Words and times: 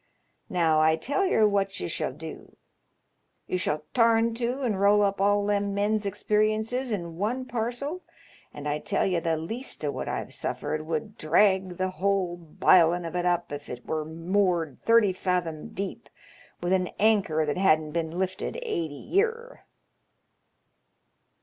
Now, 0.49 0.81
I 0.81 0.95
tell 0.95 1.27
yer 1.27 1.47
what 1.47 1.79
you 1.79 1.87
shall 1.87 2.11
do. 2.11 2.57
You 3.45 3.59
shall 3.59 3.83
tarn 3.93 4.33
to 4.33 4.63
and 4.63 4.81
roll 4.81 5.03
up 5.03 5.21
all 5.21 5.45
them 5.45 5.75
men's 5.75 6.07
experiences 6.07 6.91
in 6.91 7.17
one 7.17 7.45
parcel, 7.45 8.01
and 8.51 8.67
I 8.67 8.79
tell 8.79 9.05
ye 9.05 9.19
the 9.19 9.37
least 9.37 9.85
o' 9.85 9.91
what 9.91 10.09
I've 10.09 10.33
suffered 10.33 10.87
would 10.87 11.19
drag 11.19 11.77
the 11.77 11.89
whole 11.91 12.35
bilin' 12.35 13.05
of 13.05 13.15
it 13.15 13.27
up 13.27 13.51
if 13.51 13.69
it 13.69 13.85
were 13.85 14.03
moored 14.03 14.79
thirty 14.81 15.13
fathom 15.13 15.67
deep 15.67 16.09
with 16.63 16.73
an 16.73 16.87
anchor 16.97 17.45
that 17.45 17.57
hadn't 17.59 17.91
bin' 17.91 18.09
lifted 18.17 18.57
eighty 18.63 18.95
year." 18.95 19.65